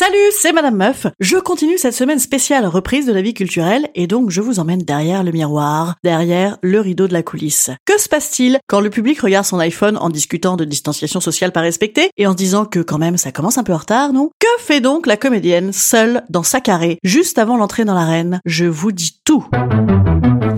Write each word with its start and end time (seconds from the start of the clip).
Salut, 0.00 0.16
c'est 0.32 0.52
Madame 0.52 0.76
Meuf. 0.76 1.06
Je 1.20 1.36
continue 1.36 1.76
cette 1.76 1.92
semaine 1.92 2.18
spéciale 2.18 2.64
reprise 2.64 3.04
de 3.04 3.12
la 3.12 3.20
vie 3.20 3.34
culturelle 3.34 3.90
et 3.94 4.06
donc 4.06 4.30
je 4.30 4.40
vous 4.40 4.58
emmène 4.58 4.80
derrière 4.80 5.22
le 5.22 5.30
miroir, 5.30 5.96
derrière 6.02 6.56
le 6.62 6.80
rideau 6.80 7.06
de 7.06 7.12
la 7.12 7.22
coulisse. 7.22 7.68
Que 7.84 8.00
se 8.00 8.08
passe-t-il 8.08 8.60
quand 8.66 8.80
le 8.80 8.88
public 8.88 9.20
regarde 9.20 9.44
son 9.44 9.58
iPhone 9.58 9.98
en 9.98 10.08
discutant 10.08 10.56
de 10.56 10.64
distanciation 10.64 11.20
sociale 11.20 11.52
pas 11.52 11.60
respectée 11.60 12.08
et 12.16 12.26
en 12.26 12.32
se 12.32 12.36
disant 12.38 12.64
que 12.64 12.80
quand 12.80 12.96
même 12.96 13.18
ça 13.18 13.30
commence 13.30 13.58
un 13.58 13.62
peu 13.62 13.74
en 13.74 13.76
retard, 13.76 14.14
non? 14.14 14.30
Que 14.38 14.62
fait 14.62 14.80
donc 14.80 15.06
la 15.06 15.18
comédienne 15.18 15.70
seule 15.74 16.24
dans 16.30 16.44
sa 16.44 16.62
carré 16.62 16.98
juste 17.04 17.36
avant 17.36 17.58
l'entrée 17.58 17.84
dans 17.84 17.92
l'arène? 17.92 18.40
Je 18.46 18.64
vous 18.64 18.92
dis 18.92 19.20
tout. 19.22 19.44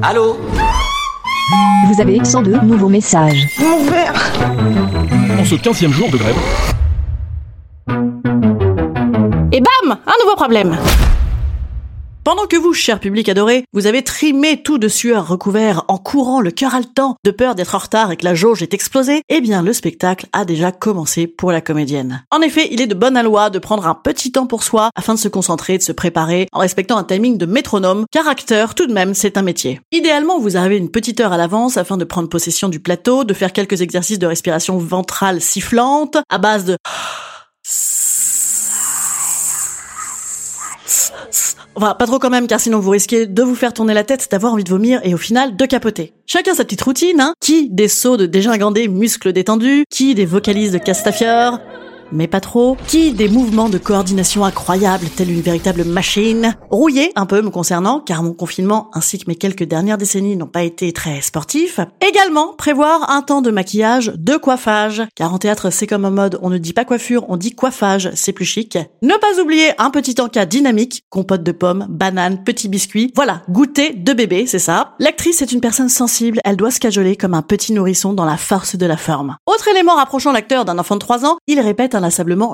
Allô? 0.02 0.36
Vous 1.92 2.00
avez 2.00 2.24
102 2.24 2.60
nouveaux 2.60 2.88
messages. 2.88 3.48
En 5.36 5.44
ce 5.44 5.56
15 5.56 5.88
jour 5.88 6.12
de 6.12 6.16
grève, 6.16 6.36
bam 10.36 10.50
Un 10.50 10.74
nouveau 10.74 10.76
problème 10.76 10.78
pendant 12.24 12.46
que 12.46 12.56
vous, 12.56 12.72
cher 12.72 13.00
public 13.00 13.28
adoré, 13.28 13.64
vous 13.72 13.88
avez 13.88 14.04
trimé 14.04 14.62
tout 14.62 14.78
de 14.78 14.86
sueur 14.86 15.26
recouvert 15.26 15.82
en 15.88 15.98
courant 15.98 16.40
le 16.40 16.52
cœur 16.52 16.72
haletant 16.72 17.16
de 17.24 17.32
peur 17.32 17.56
d'être 17.56 17.74
en 17.74 17.78
retard 17.78 18.12
et 18.12 18.16
que 18.16 18.24
la 18.24 18.36
jauge 18.36 18.62
est 18.62 18.74
explosée, 18.74 19.22
eh 19.28 19.40
bien 19.40 19.60
le 19.60 19.72
spectacle 19.72 20.26
a 20.32 20.44
déjà 20.44 20.70
commencé 20.70 21.26
pour 21.26 21.50
la 21.50 21.60
comédienne. 21.60 22.24
En 22.30 22.40
effet, 22.40 22.68
il 22.70 22.80
est 22.80 22.86
de 22.86 22.94
bonne 22.94 23.20
loi 23.20 23.50
de 23.50 23.58
prendre 23.58 23.88
un 23.88 23.96
petit 23.96 24.30
temps 24.30 24.46
pour 24.46 24.62
soi 24.62 24.90
afin 24.94 25.14
de 25.14 25.18
se 25.18 25.26
concentrer, 25.26 25.78
de 25.78 25.82
se 25.82 25.90
préparer 25.90 26.46
en 26.52 26.60
respectant 26.60 26.96
un 26.96 27.02
timing 27.02 27.38
de 27.38 27.46
métronome, 27.46 28.06
car 28.12 28.28
acteur, 28.28 28.76
tout 28.76 28.86
de 28.86 28.92
même, 28.92 29.14
c'est 29.14 29.36
un 29.36 29.42
métier. 29.42 29.80
Idéalement, 29.90 30.38
vous 30.38 30.56
arrivez 30.56 30.76
une 30.76 30.92
petite 30.92 31.18
heure 31.18 31.32
à 31.32 31.36
l'avance 31.36 31.76
afin 31.76 31.96
de 31.96 32.04
prendre 32.04 32.28
possession 32.28 32.68
du 32.68 32.78
plateau, 32.78 33.24
de 33.24 33.34
faire 33.34 33.52
quelques 33.52 33.80
exercices 33.80 34.20
de 34.20 34.28
respiration 34.28 34.78
ventrale 34.78 35.40
sifflante 35.40 36.18
à 36.28 36.38
base 36.38 36.66
de 36.66 36.76
Enfin, 41.74 41.94
pas 41.98 42.06
trop 42.06 42.18
quand 42.18 42.30
même, 42.30 42.46
car 42.46 42.60
sinon 42.60 42.80
vous 42.80 42.90
risquez 42.90 43.26
de 43.26 43.42
vous 43.42 43.54
faire 43.54 43.72
tourner 43.72 43.94
la 43.94 44.04
tête, 44.04 44.28
d'avoir 44.30 44.52
envie 44.52 44.64
de 44.64 44.70
vomir 44.70 45.00
et 45.04 45.14
au 45.14 45.18
final 45.18 45.56
de 45.56 45.66
capoter. 45.66 46.12
Chacun 46.26 46.54
sa 46.54 46.64
petite 46.64 46.82
routine, 46.82 47.20
hein. 47.20 47.34
Qui 47.40 47.70
des 47.70 47.88
sauts 47.88 48.16
de 48.16 48.26
dégingandés 48.26 48.88
muscles 48.88 49.32
détendus, 49.32 49.84
qui 49.90 50.14
des 50.14 50.26
vocalises 50.26 50.72
de 50.72 50.78
Castafiore, 50.78 51.60
mais 52.12 52.26
pas 52.26 52.40
trop. 52.40 52.76
Qui 52.86 53.12
des 53.12 53.28
mouvements 53.28 53.68
de 53.68 53.78
coordination 53.78 54.44
incroyables, 54.44 55.06
telle 55.08 55.30
une 55.30 55.40
véritable 55.40 55.84
machine? 55.84 56.54
Rouillé 56.70 57.12
un 57.16 57.26
peu 57.26 57.42
me 57.42 57.50
concernant, 57.50 58.00
car 58.00 58.22
mon 58.22 58.32
confinement 58.32 58.90
ainsi 58.92 59.18
que 59.18 59.24
mes 59.28 59.36
quelques 59.36 59.64
dernières 59.64 59.98
décennies 59.98 60.36
n'ont 60.36 60.46
pas 60.46 60.62
été 60.62 60.92
très 60.92 61.20
sportifs. 61.20 61.80
Également, 62.06 62.54
prévoir 62.54 63.10
un 63.10 63.22
temps 63.22 63.42
de 63.42 63.50
maquillage, 63.50 64.12
de 64.16 64.36
coiffage, 64.36 65.02
car 65.14 65.32
en 65.32 65.38
théâtre 65.38 65.70
c'est 65.70 65.86
comme 65.86 66.04
en 66.04 66.10
mode, 66.10 66.38
on 66.42 66.50
ne 66.50 66.58
dit 66.58 66.72
pas 66.72 66.84
coiffure, 66.84 67.24
on 67.28 67.36
dit 67.36 67.54
coiffage, 67.54 68.10
c'est 68.14 68.32
plus 68.32 68.44
chic. 68.44 68.78
Ne 69.02 69.14
pas 69.14 69.40
oublier 69.40 69.70
un 69.78 69.90
petit 69.90 70.20
encas 70.20 70.46
dynamique, 70.46 71.04
compote 71.10 71.42
de 71.42 71.52
pommes, 71.52 71.86
bananes, 71.88 72.44
petits 72.44 72.68
biscuits. 72.68 73.12
Voilà, 73.14 73.42
goûter 73.48 73.94
de 73.94 74.12
bébé, 74.12 74.46
c'est 74.46 74.58
ça. 74.58 74.94
L'actrice 74.98 75.42
est 75.42 75.52
une 75.52 75.60
personne 75.60 75.88
sensible, 75.88 76.40
elle 76.44 76.56
doit 76.56 76.70
se 76.70 76.80
cajoler 76.80 77.16
comme 77.16 77.34
un 77.34 77.42
petit 77.42 77.72
nourrisson 77.72 78.12
dans 78.12 78.24
la 78.24 78.36
force 78.36 78.76
de 78.76 78.86
la 78.86 78.96
forme. 78.96 79.36
Autre 79.46 79.68
élément 79.68 79.94
rapprochant 79.94 80.32
l'acteur 80.32 80.64
d'un 80.64 80.78
enfant 80.78 80.94
de 80.96 81.00
3 81.00 81.24
ans, 81.24 81.38
il 81.46 81.60
répète 81.60 81.94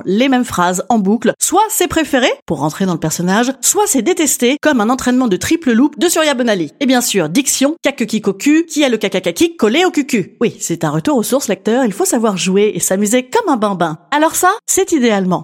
les 0.05 0.29
mêmes 0.29 0.45
phrases 0.45 0.85
en 0.89 0.99
boucle, 0.99 1.33
soit 1.39 1.67
c'est 1.69 1.89
préféré 1.89 2.29
pour 2.47 2.59
rentrer 2.59 2.87
dans 2.87 2.93
le 2.93 2.99
personnage, 3.01 3.53
soit 3.61 3.87
c'est 3.87 4.03
détesté 4.03 4.59
comme 4.61 4.81
un 4.81 4.91
entraînement 4.91 5.29
de 5.29 5.37
triple 5.37 5.73
loop 5.73 5.99
de 5.99 6.09
Surya 6.09 6.35
Bonali. 6.35 6.73
Et 6.81 6.87
bien 6.87 7.01
sûr, 7.01 7.29
diction, 7.29 7.77
cocu, 8.23 8.67
qui 8.67 8.85
a 8.85 8.89
le 8.89 8.97
cacacaki 8.97 9.57
collé 9.57 9.85
au 9.85 9.91
cucu. 9.91 10.37
Oui, 10.41 10.57
c'est 10.61 10.85
un 10.85 10.91
retour 10.91 11.17
aux 11.17 11.23
sources 11.23 11.49
l'acteur, 11.49 11.85
il 11.85 11.93
faut 11.93 12.05
savoir 12.05 12.37
jouer 12.37 12.73
et 12.75 12.81
s'amuser 12.81 13.29
comme 13.29 13.53
un 13.53 13.57
bambin. 13.57 13.99
Alors 14.11 14.35
ça, 14.35 14.51
c'est 14.67 14.93
idéalement. 14.93 15.43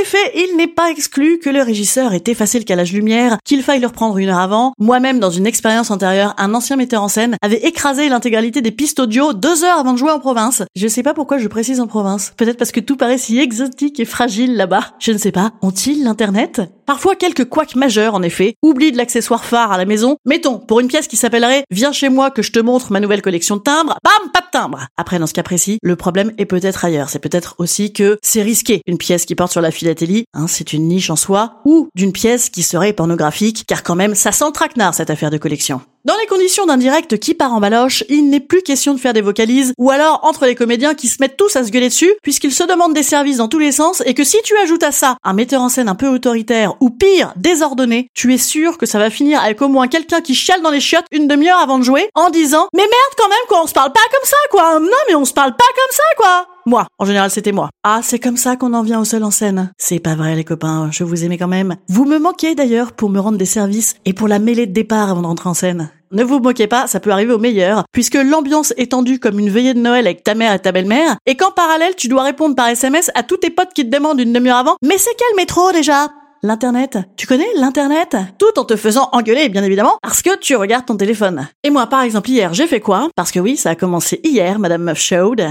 Les 0.00 0.06
faits, 0.06 0.32
il 0.34 0.56
n'est 0.56 0.66
pas 0.66 0.90
exclu 0.90 1.38
que 1.40 1.50
le 1.50 1.60
régisseur 1.60 2.14
ait 2.14 2.22
effacé 2.26 2.58
le 2.58 2.64
calage 2.64 2.94
lumière, 2.94 3.36
qu'il 3.44 3.62
faille 3.62 3.80
le 3.80 3.86
reprendre 3.86 4.16
une 4.16 4.30
heure 4.30 4.38
avant. 4.38 4.72
Moi-même, 4.78 5.20
dans 5.20 5.28
une 5.28 5.46
expérience 5.46 5.90
antérieure, 5.90 6.34
un 6.38 6.54
ancien 6.54 6.76
metteur 6.76 7.02
en 7.02 7.08
scène 7.08 7.36
avait 7.42 7.66
écrasé 7.66 8.08
l'intégralité 8.08 8.62
des 8.62 8.70
pistes 8.70 8.98
audio 8.98 9.34
deux 9.34 9.62
heures 9.62 9.78
avant 9.78 9.92
de 9.92 9.98
jouer 9.98 10.10
en 10.10 10.18
province. 10.18 10.62
Je 10.74 10.88
sais 10.88 11.02
pas 11.02 11.12
pourquoi 11.12 11.36
je 11.36 11.48
précise 11.48 11.80
en 11.80 11.86
province. 11.86 12.32
Peut-être 12.38 12.56
parce 12.56 12.72
que 12.72 12.80
tout 12.80 12.96
paraît 12.96 13.18
si 13.18 13.38
exotique 13.40 14.00
et 14.00 14.06
fragile 14.06 14.56
là-bas. 14.56 14.94
Je 15.00 15.12
ne 15.12 15.18
sais 15.18 15.32
pas. 15.32 15.52
Ont-ils 15.60 16.02
l'internet? 16.02 16.62
Parfois 16.90 17.14
quelques 17.14 17.44
couacs 17.44 17.76
majeurs 17.76 18.16
en 18.16 18.22
effet. 18.22 18.56
Oubli 18.62 18.90
de 18.90 18.96
l'accessoire 18.96 19.44
phare 19.44 19.70
à 19.70 19.78
la 19.78 19.84
maison. 19.84 20.16
Mettons, 20.24 20.58
pour 20.58 20.80
une 20.80 20.88
pièce 20.88 21.06
qui 21.06 21.16
s'appellerait 21.16 21.62
Viens 21.70 21.92
chez 21.92 22.08
moi 22.08 22.32
que 22.32 22.42
je 22.42 22.50
te 22.50 22.58
montre 22.58 22.90
ma 22.90 22.98
nouvelle 22.98 23.22
collection 23.22 23.56
de 23.58 23.62
timbres. 23.62 23.96
Bam, 24.02 24.32
pas 24.32 24.40
de 24.40 24.50
timbre. 24.50 24.88
Après, 24.96 25.20
dans 25.20 25.28
ce 25.28 25.32
cas 25.32 25.44
précis, 25.44 25.78
le 25.84 25.94
problème 25.94 26.32
est 26.36 26.46
peut-être 26.46 26.84
ailleurs. 26.84 27.08
C'est 27.08 27.20
peut-être 27.20 27.54
aussi 27.58 27.92
que 27.92 28.18
c'est 28.24 28.42
risqué. 28.42 28.82
Une 28.88 28.98
pièce 28.98 29.24
qui 29.24 29.36
porte 29.36 29.52
sur 29.52 29.60
la 29.60 29.70
philatélie, 29.70 30.24
hein, 30.34 30.48
c'est 30.48 30.72
une 30.72 30.88
niche 30.88 31.10
en 31.10 31.16
soi, 31.16 31.60
ou 31.64 31.90
d'une 31.94 32.10
pièce 32.10 32.50
qui 32.50 32.64
serait 32.64 32.92
pornographique, 32.92 33.62
car 33.68 33.84
quand 33.84 33.94
même, 33.94 34.16
ça 34.16 34.32
sent 34.32 34.50
traquenard 34.52 34.92
cette 34.92 35.10
affaire 35.10 35.30
de 35.30 35.38
collection. 35.38 35.82
Dans 36.06 36.16
les 36.18 36.26
conditions 36.26 36.64
d'un 36.64 36.78
direct 36.78 37.18
qui 37.18 37.34
part 37.34 37.52
en 37.52 37.60
baloche, 37.60 38.04
il 38.08 38.30
n'est 38.30 38.40
plus 38.40 38.62
question 38.62 38.94
de 38.94 38.98
faire 38.98 39.12
des 39.12 39.20
vocalises, 39.20 39.74
ou 39.76 39.90
alors 39.90 40.20
entre 40.22 40.46
les 40.46 40.54
comédiens 40.54 40.94
qui 40.94 41.08
se 41.08 41.18
mettent 41.20 41.36
tous 41.36 41.56
à 41.56 41.64
se 41.64 41.70
gueuler 41.70 41.90
dessus, 41.90 42.14
puisqu'ils 42.22 42.54
se 42.54 42.64
demandent 42.64 42.94
des 42.94 43.02
services 43.02 43.36
dans 43.36 43.48
tous 43.48 43.58
les 43.58 43.70
sens, 43.70 44.02
et 44.06 44.14
que 44.14 44.24
si 44.24 44.38
tu 44.42 44.56
ajoutes 44.56 44.82
à 44.82 44.92
ça 44.92 45.18
un 45.24 45.34
metteur 45.34 45.60
en 45.60 45.68
scène 45.68 45.90
un 45.90 45.94
peu 45.94 46.08
autoritaire, 46.08 46.74
ou 46.80 46.88
pire, 46.88 47.34
désordonné, 47.36 48.08
tu 48.14 48.32
es 48.32 48.38
sûr 48.38 48.78
que 48.78 48.86
ça 48.86 48.98
va 48.98 49.10
finir 49.10 49.42
avec 49.42 49.60
au 49.60 49.68
moins 49.68 49.88
quelqu'un 49.88 50.22
qui 50.22 50.34
chiale 50.34 50.62
dans 50.62 50.70
les 50.70 50.80
chiottes 50.80 51.04
une 51.12 51.28
demi-heure 51.28 51.60
avant 51.60 51.78
de 51.78 51.84
jouer, 51.84 52.08
en 52.14 52.30
disant 52.30 52.68
«Mais 52.74 52.80
merde 52.80 53.14
quand 53.18 53.28
même 53.28 53.38
quoi, 53.46 53.62
on 53.62 53.66
se 53.66 53.74
parle 53.74 53.92
pas 53.92 54.00
comme 54.10 54.26
ça 54.26 54.36
quoi 54.50 54.80
Non 54.80 54.88
mais 55.06 55.14
on 55.16 55.26
se 55.26 55.34
parle 55.34 55.54
pas 55.54 55.64
comme 55.64 55.94
ça 55.94 56.02
quoi!» 56.16 56.46
Moi, 56.66 56.86
en 56.98 57.04
général, 57.04 57.30
c'était 57.30 57.52
moi. 57.52 57.70
Ah, 57.84 58.00
c'est 58.02 58.18
comme 58.18 58.36
ça 58.36 58.56
qu'on 58.56 58.74
en 58.74 58.82
vient 58.82 59.00
au 59.00 59.04
seul 59.04 59.24
en 59.24 59.30
scène. 59.30 59.72
C'est 59.78 59.98
pas 59.98 60.14
vrai, 60.14 60.34
les 60.36 60.44
copains, 60.44 60.90
je 60.92 61.04
vous 61.04 61.24
aimais 61.24 61.38
quand 61.38 61.48
même. 61.48 61.76
Vous 61.88 62.04
me 62.04 62.18
manquez 62.18 62.54
d'ailleurs 62.54 62.92
pour 62.92 63.10
me 63.10 63.18
rendre 63.20 63.38
des 63.38 63.46
services 63.46 63.94
et 64.04 64.12
pour 64.12 64.28
la 64.28 64.38
mêlée 64.38 64.66
de 64.66 64.72
départ 64.72 65.10
avant 65.10 65.22
de 65.22 65.26
rentrer 65.26 65.48
en 65.48 65.54
scène. 65.54 65.90
Ne 66.12 66.24
vous 66.24 66.40
moquez 66.40 66.66
pas, 66.66 66.86
ça 66.88 66.98
peut 66.98 67.10
arriver 67.10 67.32
au 67.32 67.38
meilleur, 67.38 67.84
puisque 67.92 68.16
l'ambiance 68.16 68.74
est 68.76 68.90
tendue 68.90 69.20
comme 69.20 69.38
une 69.38 69.48
veillée 69.48 69.74
de 69.74 69.78
Noël 69.78 70.06
avec 70.06 70.24
ta 70.24 70.34
mère 70.34 70.52
et 70.52 70.58
ta 70.58 70.72
belle-mère, 70.72 71.16
et 71.24 71.36
qu'en 71.36 71.52
parallèle, 71.52 71.94
tu 71.96 72.08
dois 72.08 72.24
répondre 72.24 72.56
par 72.56 72.68
SMS 72.68 73.12
à 73.14 73.22
tous 73.22 73.36
tes 73.36 73.50
potes 73.50 73.72
qui 73.74 73.88
te 73.88 73.96
demandent 73.96 74.20
une 74.20 74.32
demi-heure 74.32 74.58
avant, 74.58 74.76
mais 74.82 74.98
c'est 74.98 75.14
quel 75.16 75.36
métro 75.36 75.70
déjà? 75.72 76.08
L'internet. 76.42 76.98
Tu 77.16 77.26
connais 77.26 77.46
l'internet? 77.56 78.16
Tout 78.38 78.58
en 78.58 78.64
te 78.64 78.74
faisant 78.74 79.08
engueuler, 79.12 79.50
bien 79.50 79.62
évidemment, 79.62 79.98
parce 80.02 80.22
que 80.22 80.36
tu 80.38 80.56
regardes 80.56 80.86
ton 80.86 80.96
téléphone. 80.96 81.46
Et 81.62 81.70
moi, 81.70 81.86
par 81.86 82.02
exemple, 82.02 82.30
hier, 82.30 82.54
j'ai 82.54 82.66
fait 82.66 82.80
quoi? 82.80 83.08
Parce 83.14 83.30
que 83.30 83.38
oui, 83.38 83.56
ça 83.56 83.70
a 83.70 83.74
commencé 83.74 84.20
hier, 84.24 84.58
Madame 84.58 84.82
Meuf 84.82 84.98
Showed. 84.98 85.46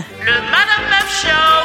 Show, 1.19 1.58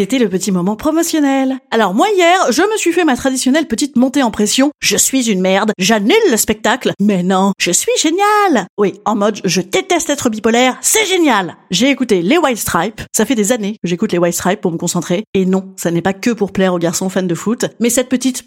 c'était 0.00 0.18
le 0.18 0.30
petit 0.30 0.50
moment 0.50 0.76
promotionnel. 0.76 1.58
Alors 1.70 1.92
moi 1.92 2.06
hier, 2.16 2.50
je 2.52 2.62
me 2.62 2.78
suis 2.78 2.90
fait 2.90 3.04
ma 3.04 3.16
traditionnelle 3.16 3.68
petite 3.68 3.96
montée 3.96 4.22
en 4.22 4.30
pression. 4.30 4.70
Je 4.80 4.96
suis 4.96 5.30
une 5.30 5.42
merde, 5.42 5.72
j'annule 5.76 6.14
le 6.30 6.38
spectacle. 6.38 6.92
Mais 6.98 7.22
non, 7.22 7.52
je 7.58 7.70
suis 7.70 7.92
génial. 7.98 8.66
Oui, 8.78 8.94
en 9.04 9.14
mode 9.14 9.40
je 9.44 9.60
déteste 9.60 10.08
être 10.08 10.30
bipolaire, 10.30 10.78
c'est 10.80 11.04
génial. 11.04 11.56
J'ai 11.70 11.90
écouté 11.90 12.22
les 12.22 12.38
White 12.38 12.56
Stripes. 12.56 13.02
Ça 13.14 13.26
fait 13.26 13.34
des 13.34 13.52
années 13.52 13.72
que 13.72 13.90
j'écoute 13.90 14.12
les 14.12 14.18
White 14.18 14.32
Stripes 14.32 14.62
pour 14.62 14.72
me 14.72 14.78
concentrer. 14.78 15.24
Et 15.34 15.44
non, 15.44 15.74
ça 15.76 15.90
n'est 15.90 16.00
pas 16.00 16.14
que 16.14 16.30
pour 16.30 16.52
plaire 16.52 16.72
aux 16.72 16.78
garçons 16.78 17.10
fans 17.10 17.22
de 17.22 17.34
foot, 17.34 17.66
mais 17.78 17.90
cette 17.90 18.08
petite 18.08 18.44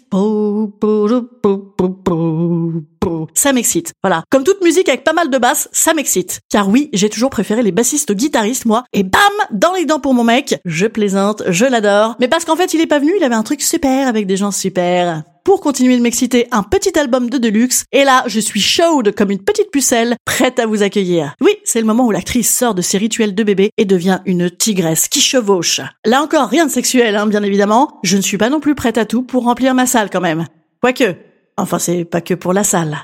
ça 3.34 3.52
m'excite. 3.52 3.92
Voilà. 4.02 4.24
Comme 4.30 4.44
toute 4.44 4.62
musique 4.62 4.88
avec 4.88 5.04
pas 5.04 5.12
mal 5.12 5.30
de 5.30 5.38
basses, 5.38 5.68
ça 5.72 5.94
m'excite. 5.94 6.40
Car 6.50 6.68
oui, 6.68 6.90
j'ai 6.92 7.08
toujours 7.08 7.30
préféré 7.30 7.62
les 7.62 7.72
bassistes 7.72 8.12
guitaristes, 8.12 8.64
moi. 8.64 8.84
Et 8.92 9.02
bam! 9.02 9.20
Dans 9.50 9.72
les 9.74 9.84
dents 9.84 10.00
pour 10.00 10.14
mon 10.14 10.24
mec. 10.24 10.58
Je 10.64 10.86
plaisante, 10.86 11.42
je 11.48 11.64
l'adore. 11.64 12.16
Mais 12.20 12.28
parce 12.28 12.44
qu'en 12.44 12.56
fait, 12.56 12.74
il 12.74 12.80
est 12.80 12.86
pas 12.86 12.98
venu, 12.98 13.12
il 13.16 13.24
avait 13.24 13.34
un 13.34 13.42
truc 13.42 13.62
super 13.62 14.08
avec 14.08 14.26
des 14.26 14.36
gens 14.36 14.50
super 14.50 15.22
pour 15.44 15.60
continuer 15.60 15.96
de 15.96 16.02
m'exciter, 16.02 16.48
un 16.50 16.62
petit 16.62 16.98
album 16.98 17.28
de 17.28 17.36
Deluxe. 17.36 17.84
Et 17.92 18.04
là, 18.04 18.24
je 18.26 18.40
suis 18.40 18.60
chaude 18.60 19.14
comme 19.14 19.30
une 19.30 19.42
petite 19.42 19.70
pucelle, 19.70 20.16
prête 20.24 20.58
à 20.58 20.66
vous 20.66 20.82
accueillir. 20.82 21.34
Oui, 21.42 21.52
c'est 21.64 21.80
le 21.80 21.86
moment 21.86 22.06
où 22.06 22.10
l'actrice 22.10 22.52
sort 22.52 22.74
de 22.74 22.80
ses 22.80 22.96
rituels 22.96 23.34
de 23.34 23.42
bébé 23.42 23.70
et 23.76 23.84
devient 23.84 24.20
une 24.24 24.50
tigresse 24.50 25.06
qui 25.06 25.20
chevauche. 25.20 25.82
Là 26.06 26.22
encore, 26.22 26.48
rien 26.48 26.66
de 26.66 26.70
sexuel, 26.70 27.14
hein, 27.14 27.26
bien 27.26 27.42
évidemment. 27.42 28.00
Je 28.02 28.16
ne 28.16 28.22
suis 28.22 28.38
pas 28.38 28.48
non 28.48 28.60
plus 28.60 28.74
prête 28.74 28.96
à 28.96 29.04
tout 29.04 29.22
pour 29.22 29.44
remplir 29.44 29.74
ma 29.74 29.86
salle 29.86 30.08
quand 30.10 30.22
même. 30.22 30.46
Quoique. 30.80 31.14
Enfin, 31.56 31.78
c'est 31.78 32.04
pas 32.04 32.22
que 32.22 32.34
pour 32.34 32.52
la 32.52 32.64
salle. 32.64 32.98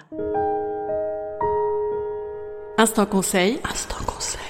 Instant 2.78 3.06
conseil. 3.06 3.60
Instant 3.70 4.02
conseil. 4.06 4.40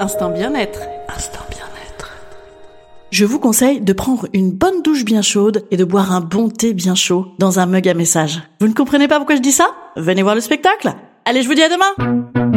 Instant 0.00 0.30
bien-être. 0.30 0.80
Instant 1.14 1.44
bien-être. 1.50 2.10
Je 3.10 3.26
vous 3.26 3.38
conseille 3.38 3.82
de 3.82 3.92
prendre 3.92 4.28
une 4.32 4.50
bonne 4.50 4.80
douche 4.80 5.04
bien 5.04 5.20
chaude 5.20 5.66
et 5.70 5.76
de 5.76 5.84
boire 5.84 6.12
un 6.12 6.22
bon 6.22 6.48
thé 6.48 6.72
bien 6.72 6.94
chaud 6.94 7.26
dans 7.38 7.60
un 7.60 7.66
mug 7.66 7.86
à 7.86 7.92
message. 7.92 8.42
Vous 8.62 8.68
ne 8.68 8.72
comprenez 8.72 9.08
pas 9.08 9.16
pourquoi 9.18 9.36
je 9.36 9.42
dis 9.42 9.52
ça? 9.52 9.66
Venez 9.96 10.22
voir 10.22 10.34
le 10.34 10.40
spectacle. 10.40 10.94
Allez, 11.26 11.42
je 11.42 11.48
vous 11.48 11.54
dis 11.54 11.62
à 11.62 11.68
demain 11.68 12.49